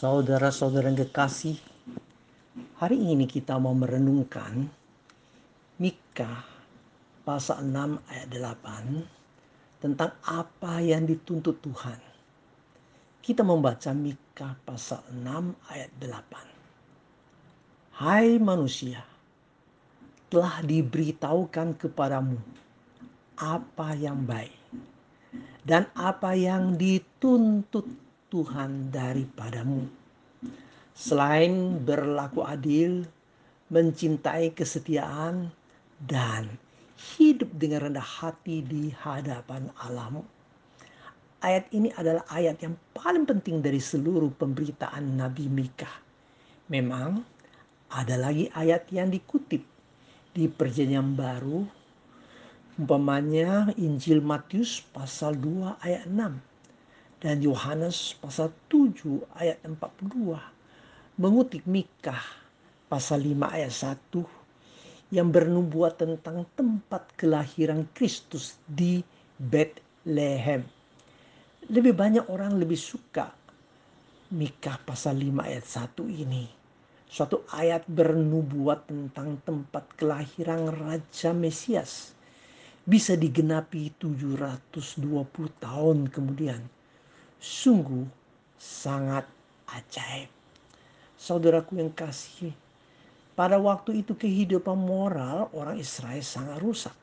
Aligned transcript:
Saudara-saudara 0.00 0.88
yang 0.88 1.04
kekasih, 1.04 1.60
hari 2.80 2.96
ini 2.96 3.28
kita 3.28 3.60
mau 3.60 3.76
merenungkan 3.76 4.64
Mika 5.76 6.40
pasal 7.20 7.68
6 7.68 8.00
ayat 8.08 8.32
8 8.32 9.84
tentang 9.84 10.16
apa 10.24 10.80
yang 10.80 11.04
dituntut 11.04 11.60
Tuhan. 11.60 12.00
Kita 13.20 13.44
membaca 13.44 13.92
Mika 13.92 14.56
pasal 14.64 15.04
6 15.12 15.68
ayat 15.68 15.92
8. 16.00 18.00
Hai 18.00 18.40
manusia, 18.40 19.04
telah 20.32 20.64
diberitahukan 20.64 21.76
kepadamu 21.76 22.40
apa 23.36 23.92
yang 24.00 24.24
baik 24.24 24.56
dan 25.68 25.92
apa 25.92 26.32
yang 26.32 26.80
dituntut 26.80 28.08
Tuhan 28.30 28.94
daripadamu. 28.94 29.90
Selain 30.94 31.82
berlaku 31.82 32.46
adil, 32.46 33.04
mencintai 33.68 34.54
kesetiaan, 34.54 35.50
dan 35.98 36.46
hidup 37.18 37.50
dengan 37.58 37.90
rendah 37.90 38.06
hati 38.06 38.62
di 38.62 38.94
hadapan 38.94 39.68
alam. 39.82 40.22
Ayat 41.42 41.68
ini 41.74 41.90
adalah 41.96 42.24
ayat 42.30 42.62
yang 42.62 42.76
paling 42.94 43.26
penting 43.26 43.58
dari 43.60 43.80
seluruh 43.82 44.30
pemberitaan 44.38 45.18
Nabi 45.18 45.50
Mika. 45.50 45.88
Memang 46.70 47.24
ada 47.90 48.14
lagi 48.14 48.46
ayat 48.54 48.86
yang 48.94 49.10
dikutip 49.10 49.64
di 50.30 50.46
perjanjian 50.46 51.18
baru 51.18 51.66
umpamanya 52.80 53.68
Injil 53.76 54.24
Matius 54.24 54.80
pasal 54.80 55.36
2 55.36 55.84
ayat 55.84 56.08
6 56.08 56.49
dan 57.20 57.44
Yohanes 57.44 58.16
pasal 58.16 58.48
7 58.72 59.28
ayat 59.36 59.60
42 59.68 61.20
mengutip 61.20 61.60
Mikah 61.68 62.24
pasal 62.88 63.28
5 63.28 63.36
ayat 63.44 63.72
1 64.08 65.12
yang 65.12 65.28
bernubuat 65.28 66.00
tentang 66.00 66.48
tempat 66.56 67.12
kelahiran 67.20 67.84
Kristus 67.92 68.56
di 68.64 69.04
Bethlehem. 69.36 70.64
Lebih 71.68 71.92
banyak 71.92 72.24
orang 72.32 72.56
lebih 72.56 72.80
suka 72.80 73.28
Mikah 74.32 74.80
pasal 74.80 75.20
5 75.20 75.44
ayat 75.44 75.66
1 75.68 76.24
ini. 76.24 76.48
Suatu 77.04 77.44
ayat 77.52 77.84
bernubuat 77.84 78.88
tentang 78.88 79.44
tempat 79.44 79.92
kelahiran 80.00 80.72
Raja 80.72 81.36
Mesias 81.36 82.16
bisa 82.86 83.12
digenapi 83.12 83.92
720 84.00 85.04
tahun 85.60 86.08
kemudian 86.08 86.79
sungguh 87.40 88.04
sangat 88.60 89.24
ajaib. 89.72 90.28
Saudaraku 91.16 91.80
yang 91.80 91.92
kasih, 91.92 92.52
pada 93.32 93.56
waktu 93.56 94.04
itu 94.04 94.12
kehidupan 94.12 94.76
moral 94.76 95.48
orang 95.56 95.80
Israel 95.80 96.20
sangat 96.20 96.60
rusak. 96.60 96.96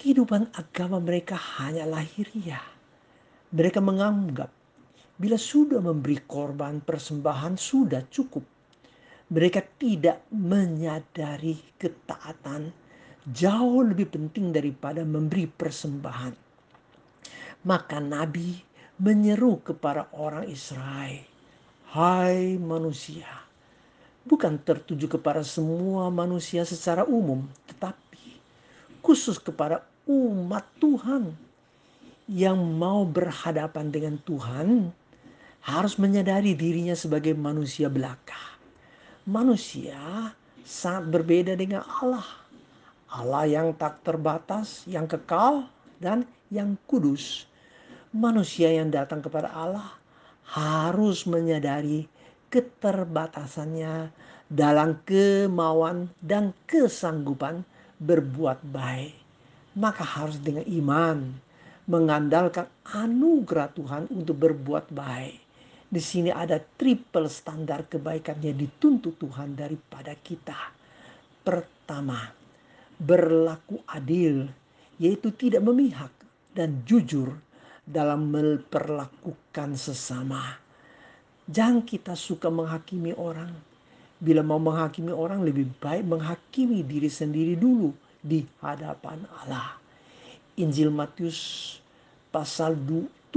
Kehidupan 0.00 0.56
agama 0.56 0.96
mereka 0.96 1.36
hanya 1.60 1.84
lahiriah. 1.84 2.64
Mereka 3.52 3.84
menganggap 3.84 4.48
bila 5.20 5.36
sudah 5.36 5.84
memberi 5.84 6.16
korban 6.24 6.80
persembahan 6.80 7.60
sudah 7.60 8.08
cukup. 8.08 8.40
Mereka 9.28 9.76
tidak 9.76 10.24
menyadari 10.32 11.60
ketaatan 11.76 12.72
jauh 13.28 13.84
lebih 13.84 14.08
penting 14.08 14.48
daripada 14.48 15.04
memberi 15.04 15.44
persembahan. 15.44 16.32
Maka 17.68 18.00
Nabi 18.00 18.69
menyeru 19.00 19.64
kepada 19.64 20.12
orang 20.12 20.44
Israel, 20.44 21.24
"Hai 21.88 22.60
manusia, 22.60 23.26
bukan 24.28 24.60
tertuju 24.60 25.08
kepada 25.16 25.40
semua 25.40 26.12
manusia 26.12 26.68
secara 26.68 27.08
umum, 27.08 27.48
tetapi 27.64 28.36
khusus 29.00 29.40
kepada 29.40 29.88
umat 30.04 30.68
Tuhan 30.76 31.32
yang 32.28 32.60
mau 32.60 33.08
berhadapan 33.08 33.88
dengan 33.88 34.20
Tuhan 34.22 34.92
harus 35.64 35.96
menyadari 35.96 36.52
dirinya 36.52 36.94
sebagai 36.94 37.32
manusia 37.32 37.88
belaka. 37.88 38.38
Manusia 39.24 40.30
sangat 40.62 41.08
berbeda 41.08 41.56
dengan 41.56 41.82
Allah. 41.88 42.28
Allah 43.10 43.44
yang 43.48 43.74
tak 43.74 44.06
terbatas, 44.06 44.86
yang 44.86 45.10
kekal, 45.10 45.66
dan 45.98 46.22
yang 46.54 46.78
kudus 46.86 47.49
manusia 48.10 48.74
yang 48.74 48.90
datang 48.90 49.22
kepada 49.22 49.54
Allah 49.54 49.94
harus 50.50 51.30
menyadari 51.30 52.10
keterbatasannya 52.50 54.10
dalam 54.50 54.98
kemauan 55.06 56.10
dan 56.18 56.50
kesanggupan 56.66 57.62
berbuat 58.02 58.66
baik. 58.66 59.14
Maka 59.78 60.02
harus 60.02 60.42
dengan 60.42 60.66
iman 60.66 61.38
mengandalkan 61.86 62.66
anugerah 62.90 63.70
Tuhan 63.78 64.02
untuk 64.10 64.42
berbuat 64.42 64.90
baik. 64.90 65.38
Di 65.90 66.02
sini 66.02 66.30
ada 66.30 66.58
triple 66.58 67.30
standar 67.30 67.86
kebaikan 67.86 68.42
yang 68.42 68.58
dituntut 68.58 69.18
Tuhan 69.18 69.54
daripada 69.54 70.14
kita. 70.18 70.58
Pertama, 71.42 72.30
berlaku 72.98 73.82
adil, 73.86 74.46
yaitu 74.98 75.34
tidak 75.34 75.62
memihak 75.66 76.10
dan 76.54 76.82
jujur 76.86 77.38
dalam 77.90 78.30
memperlakukan 78.30 79.74
sesama. 79.74 80.54
Jangan 81.50 81.82
kita 81.82 82.14
suka 82.14 82.46
menghakimi 82.46 83.10
orang. 83.18 83.50
Bila 84.22 84.46
mau 84.46 84.62
menghakimi 84.62 85.10
orang 85.10 85.42
lebih 85.42 85.66
baik 85.82 86.06
menghakimi 86.06 86.86
diri 86.86 87.10
sendiri 87.10 87.58
dulu 87.58 87.90
di 88.22 88.46
hadapan 88.62 89.26
Allah. 89.42 89.74
Injil 90.54 90.94
Matius 90.94 91.74
pasal 92.30 92.78
7 92.78 93.34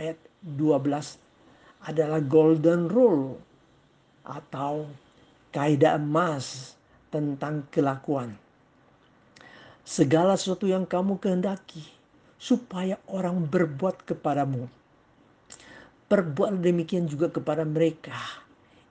ayat 0.00 0.18
12 0.42 1.86
adalah 1.86 2.18
golden 2.24 2.90
rule 2.90 3.38
atau 4.26 4.90
kaidah 5.54 6.00
emas 6.00 6.74
tentang 7.14 7.62
kelakuan. 7.70 8.34
Segala 9.86 10.34
sesuatu 10.34 10.66
yang 10.66 10.84
kamu 10.84 11.20
kehendaki 11.20 11.97
supaya 12.38 12.96
orang 13.10 13.44
berbuat 13.44 14.06
kepadamu. 14.06 14.70
Perbuat 16.08 16.62
demikian 16.62 17.04
juga 17.04 17.28
kepada 17.28 17.66
mereka. 17.66 18.16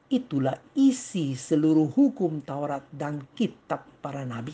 Itulah 0.07 0.55
isi 0.77 1.33
seluruh 1.33 1.89
hukum 1.89 2.43
Taurat 2.45 2.85
dan 2.93 3.25
kitab 3.33 3.87
para 4.03 4.21
nabi. 4.27 4.53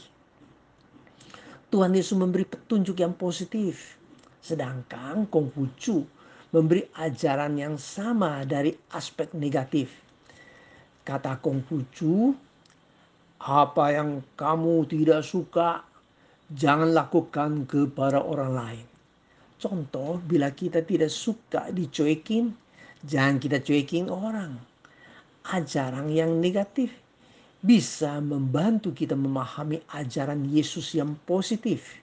Tuhan 1.73 1.97
Yesus 1.97 2.15
memberi 2.15 2.45
petunjuk 2.45 3.01
yang 3.01 3.17
positif. 3.17 3.97
Sedangkan 4.39 5.25
Konghucu 5.27 6.05
memberi 6.53 6.85
ajaran 6.93 7.57
yang 7.57 7.75
sama 7.81 8.45
dari 8.45 8.69
aspek 8.93 9.33
negatif. 9.33 9.89
Kata 11.01 11.41
Konghucu, 11.41 12.31
apa 13.41 13.85
yang 13.91 14.21
kamu 14.37 14.87
tidak 14.87 15.25
suka 15.25 15.83
jangan 16.53 16.93
lakukan 16.93 17.65
kepada 17.65 18.21
orang 18.21 18.53
lain. 18.53 18.85
Contoh, 19.57 20.21
bila 20.21 20.53
kita 20.53 20.85
tidak 20.85 21.09
suka 21.09 21.73
dicuekin, 21.73 22.53
jangan 23.01 23.41
kita 23.41 23.57
cuekin 23.63 24.07
orang. 24.07 24.53
Ajaran 25.49 26.07
yang 26.13 26.39
negatif 26.39 26.93
bisa 27.63 28.21
membantu 28.21 28.93
kita 28.93 29.17
memahami 29.17 29.81
ajaran 29.97 30.45
Yesus 30.45 30.93
yang 30.93 31.17
positif. 31.25 31.99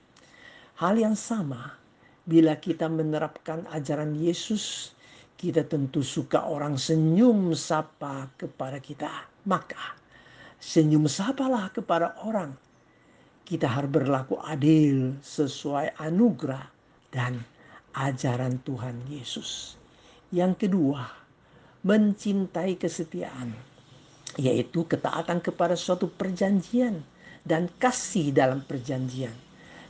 Hal 0.81 0.97
yang 0.97 1.15
sama, 1.15 1.77
bila 2.25 2.57
kita 2.57 2.89
menerapkan 2.89 3.69
ajaran 3.71 4.17
Yesus, 4.17 4.97
kita 5.37 5.65
tentu 5.69 6.01
suka 6.01 6.49
orang 6.49 6.81
senyum 6.81 7.53
sapa 7.53 8.29
kepada 8.41 8.81
kita. 8.81 9.09
Maka, 9.45 9.97
senyum 10.61 11.05
sapalah 11.09 11.69
kepada 11.73 12.17
orang 12.25 12.57
kita 13.51 13.67
harus 13.67 13.91
berlaku 13.91 14.39
adil 14.47 15.19
sesuai 15.27 15.99
anugerah 15.99 16.71
dan 17.11 17.43
ajaran 17.99 18.63
Tuhan 18.63 18.95
Yesus. 19.11 19.75
Yang 20.31 20.63
kedua, 20.71 21.03
mencintai 21.83 22.79
kesetiaan, 22.79 23.51
yaitu 24.39 24.87
ketaatan 24.87 25.43
kepada 25.43 25.75
suatu 25.75 26.07
perjanjian 26.07 27.03
dan 27.43 27.67
kasih 27.83 28.31
dalam 28.31 28.63
perjanjian. 28.63 29.35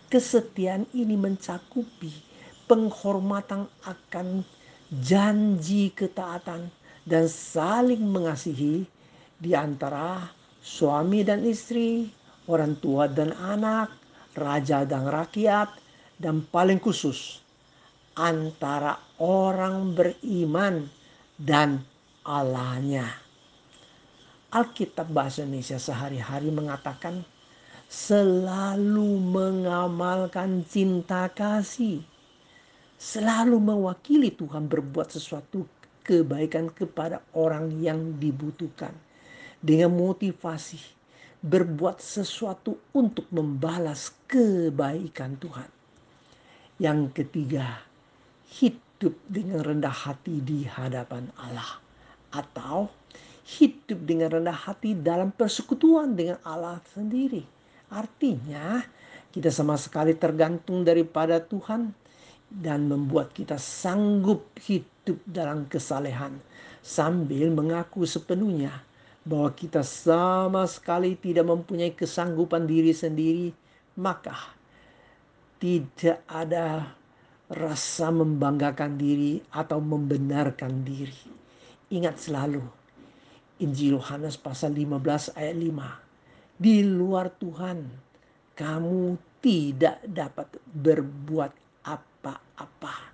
Kesetiaan 0.08 0.88
ini 0.96 1.20
mencakupi 1.20 2.16
penghormatan 2.64 3.68
akan 3.84 4.40
janji 4.88 5.92
ketaatan 5.92 6.72
dan 7.04 7.28
saling 7.28 8.08
mengasihi 8.08 8.88
di 9.36 9.52
antara 9.52 10.32
suami 10.64 11.20
dan 11.20 11.44
istri, 11.44 12.08
orang 12.50 12.74
tua 12.82 13.06
dan 13.06 13.30
anak, 13.38 13.94
raja 14.34 14.82
dan 14.82 15.06
rakyat, 15.06 15.70
dan 16.18 16.42
paling 16.50 16.82
khusus 16.82 17.38
antara 18.18 18.98
orang 19.22 19.94
beriman 19.94 20.90
dan 21.38 21.86
Allahnya. 22.26 23.06
Alkitab 24.50 25.14
Bahasa 25.14 25.46
Indonesia 25.46 25.78
sehari-hari 25.78 26.50
mengatakan 26.50 27.22
selalu 27.86 29.22
mengamalkan 29.22 30.66
cinta 30.66 31.30
kasih. 31.30 32.02
Selalu 33.00 33.56
mewakili 33.56 34.28
Tuhan 34.28 34.68
berbuat 34.68 35.16
sesuatu 35.16 35.64
kebaikan 36.04 36.68
kepada 36.68 37.24
orang 37.32 37.80
yang 37.80 38.20
dibutuhkan. 38.20 38.92
Dengan 39.64 39.96
motivasi 39.96 40.99
berbuat 41.40 42.04
sesuatu 42.04 42.76
untuk 42.92 43.24
membalas 43.32 44.12
kebaikan 44.28 45.40
Tuhan. 45.40 45.70
Yang 46.76 47.00
ketiga, 47.24 47.84
hidup 48.60 49.16
dengan 49.24 49.64
rendah 49.64 49.92
hati 49.92 50.44
di 50.44 50.68
hadapan 50.68 51.32
Allah. 51.40 51.80
Atau 52.30 52.92
hidup 53.58 54.06
dengan 54.06 54.30
rendah 54.30 54.54
hati 54.54 54.94
dalam 54.94 55.32
persekutuan 55.34 56.14
dengan 56.14 56.38
Allah 56.46 56.78
sendiri. 56.92 57.42
Artinya 57.90 58.84
kita 59.34 59.50
sama 59.50 59.74
sekali 59.74 60.14
tergantung 60.14 60.86
daripada 60.86 61.42
Tuhan 61.42 61.90
dan 62.50 62.86
membuat 62.86 63.34
kita 63.34 63.58
sanggup 63.58 64.46
hidup 64.62 65.18
dalam 65.26 65.66
kesalehan 65.66 66.38
sambil 66.82 67.50
mengaku 67.50 68.06
sepenuhnya 68.06 68.89
bahwa 69.30 69.54
kita 69.54 69.86
sama 69.86 70.66
sekali 70.66 71.14
tidak 71.14 71.46
mempunyai 71.46 71.94
kesanggupan 71.94 72.66
diri 72.66 72.90
sendiri 72.90 73.54
maka 73.94 74.34
tidak 75.62 76.26
ada 76.26 76.98
rasa 77.50 78.10
membanggakan 78.10 78.98
diri 78.98 79.42
atau 79.50 79.82
membenarkan 79.82 80.82
diri. 80.86 81.20
Ingat 81.90 82.16
selalu 82.16 82.62
Injil 83.60 83.98
Yohanes 84.00 84.40
pasal 84.40 84.72
15 84.72 85.36
ayat 85.36 85.56
5. 85.58 86.62
Di 86.62 86.80
luar 86.86 87.28
Tuhan 87.36 87.84
kamu 88.56 89.18
tidak 89.44 90.00
dapat 90.06 90.48
berbuat 90.70 91.52
apa-apa. 91.84 93.12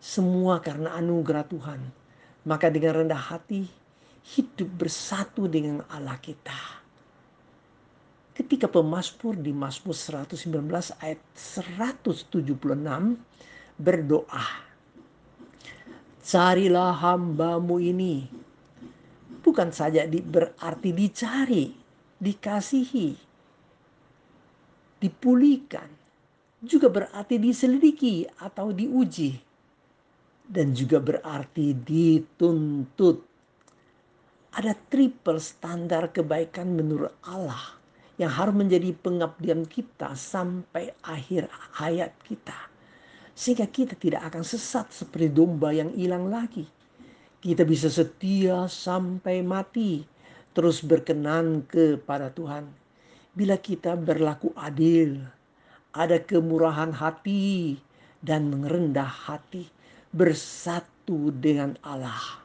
Semua 0.00 0.58
karena 0.58 0.96
anugerah 0.96 1.44
Tuhan. 1.46 1.80
Maka 2.48 2.72
dengan 2.72 3.04
rendah 3.04 3.20
hati 3.20 3.68
hidup 4.24 4.68
bersatu 4.86 5.48
dengan 5.48 5.84
Allah 5.88 6.16
kita. 6.20 6.80
Ketika 8.36 8.72
pemasmur 8.72 9.36
di 9.36 9.52
Mazmur 9.52 9.92
119 9.92 10.48
ayat 11.04 11.20
176 11.36 12.56
berdoa. 13.80 14.46
Carilah 16.20 16.92
hambamu 17.00 17.80
ini 17.80 18.28
bukan 19.40 19.72
saja 19.72 20.04
di, 20.04 20.20
berarti 20.20 20.92
dicari, 20.92 21.72
dikasihi, 22.20 23.08
dipulihkan, 25.00 25.88
juga 26.60 26.92
berarti 26.92 27.40
diselidiki 27.40 28.28
atau 28.36 28.70
diuji, 28.70 29.40
dan 30.44 30.76
juga 30.76 31.00
berarti 31.00 31.72
dituntut. 31.72 33.29
Ada 34.60 34.76
triple 34.92 35.40
standar 35.40 36.12
kebaikan 36.12 36.76
menurut 36.76 37.16
Allah 37.24 37.80
yang 38.20 38.28
harus 38.28 38.52
menjadi 38.52 38.92
pengabdian 38.92 39.64
kita 39.64 40.12
sampai 40.12 40.92
akhir 41.00 41.48
hayat 41.80 42.12
kita. 42.28 42.68
Sehingga 43.32 43.64
kita 43.64 43.96
tidak 43.96 44.28
akan 44.28 44.44
sesat 44.44 44.92
seperti 44.92 45.32
domba 45.32 45.72
yang 45.72 45.88
hilang 45.96 46.28
lagi 46.28 46.68
kita 47.40 47.64
bisa 47.64 47.88
setia 47.88 48.68
sampai 48.68 49.40
mati, 49.40 50.04
terus 50.52 50.84
berkenan 50.84 51.64
kepada 51.64 52.28
Tuhan. 52.28 52.68
Bila 53.32 53.56
kita 53.56 53.96
berlaku 53.96 54.52
adil, 54.52 55.24
ada 55.96 56.20
kemurahan 56.20 56.92
hati 56.92 57.80
dan 58.20 58.60
rendah 58.60 59.08
hati, 59.08 59.72
bersatu 60.12 61.32
dengan 61.32 61.80
Allah. 61.80 62.39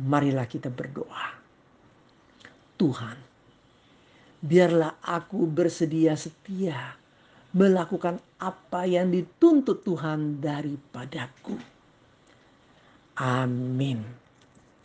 Marilah 0.00 0.48
kita 0.48 0.72
berdoa. 0.72 1.36
Tuhan, 2.80 3.18
biarlah 4.40 5.04
aku 5.04 5.44
bersedia 5.44 6.16
setia 6.16 6.96
melakukan 7.52 8.16
apa 8.40 8.88
yang 8.88 9.12
dituntut 9.12 9.84
Tuhan 9.84 10.40
daripadaku 10.40 11.80
Amin. 13.20 14.19